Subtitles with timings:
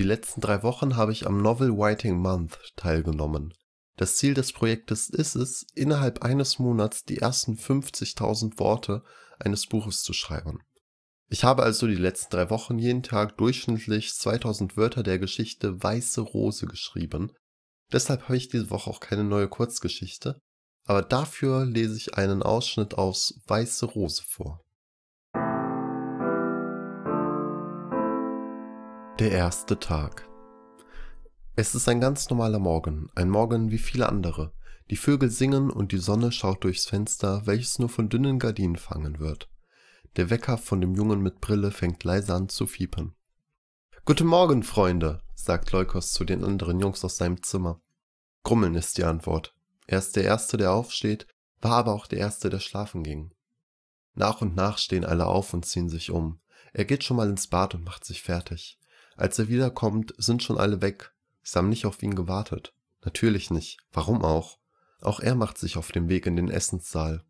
[0.00, 3.52] Die letzten drei Wochen habe ich am Novel Writing Month teilgenommen.
[3.98, 9.04] Das Ziel des Projektes ist es, innerhalb eines Monats die ersten 50.000 Worte
[9.38, 10.60] eines Buches zu schreiben.
[11.28, 16.22] Ich habe also die letzten drei Wochen jeden Tag durchschnittlich 2000 Wörter der Geschichte Weiße
[16.22, 17.32] Rose geschrieben.
[17.92, 20.40] Deshalb habe ich diese Woche auch keine neue Kurzgeschichte,
[20.86, 24.62] aber dafür lese ich einen Ausschnitt aus Weiße Rose vor.
[29.20, 30.26] Der erste Tag.
[31.54, 34.54] Es ist ein ganz normaler Morgen, ein Morgen wie viele andere.
[34.88, 39.18] Die Vögel singen und die Sonne schaut durchs Fenster, welches nur von dünnen Gardinen fangen
[39.18, 39.50] wird.
[40.16, 43.14] Der Wecker von dem Jungen mit Brille fängt leise an zu fiepen.
[44.06, 47.78] Guten Morgen, Freunde, sagt Leukos zu den anderen Jungs aus seinem Zimmer.
[48.42, 49.54] Grummeln ist die Antwort.
[49.86, 51.26] Er ist der Erste, der aufsteht,
[51.60, 53.34] war aber auch der Erste, der schlafen ging.
[54.14, 56.40] Nach und nach stehen alle auf und ziehen sich um.
[56.72, 58.79] Er geht schon mal ins Bad und macht sich fertig.
[59.20, 61.12] Als er wiederkommt, sind schon alle weg.
[61.42, 62.72] Sie haben nicht auf ihn gewartet.
[63.04, 63.76] Natürlich nicht.
[63.92, 64.58] Warum auch?
[65.02, 67.22] Auch er macht sich auf den Weg in den Essenssaal.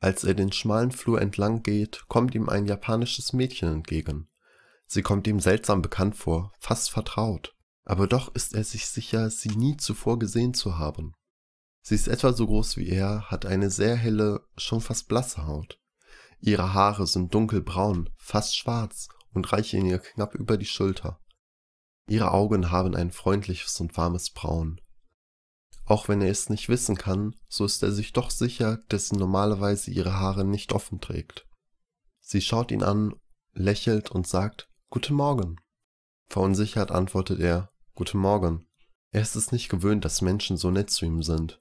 [0.00, 4.30] Als er den schmalen Flur entlang geht, kommt ihm ein japanisches Mädchen entgegen.
[4.86, 7.54] Sie kommt ihm seltsam bekannt vor, fast vertraut.
[7.84, 11.12] Aber doch ist er sich sicher, sie nie zuvor gesehen zu haben.
[11.82, 15.78] Sie ist etwa so groß wie er, hat eine sehr helle, schon fast blasse Haut.
[16.40, 21.20] Ihre Haare sind dunkelbraun, fast schwarz und reichen ihr knapp über die Schulter.
[22.08, 24.80] Ihre Augen haben ein freundliches und warmes Braun.
[25.84, 29.16] Auch wenn er es nicht wissen kann, so ist er sich doch sicher, dass sie
[29.16, 31.46] normalerweise ihre Haare nicht offen trägt.
[32.20, 33.14] Sie schaut ihn an,
[33.52, 35.56] lächelt und sagt Guten Morgen.
[36.28, 38.66] Verunsichert antwortet er Guten Morgen.
[39.10, 41.60] Er ist es nicht gewöhnt, dass Menschen so nett zu ihm sind.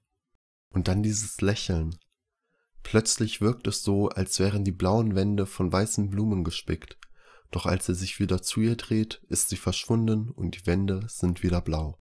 [0.69, 1.97] Und dann dieses Lächeln.
[2.83, 6.97] Plötzlich wirkt es so, als wären die blauen Wände von weißen Blumen gespickt,
[7.51, 11.43] doch als er sich wieder zu ihr dreht, ist sie verschwunden und die Wände sind
[11.43, 12.00] wieder blau.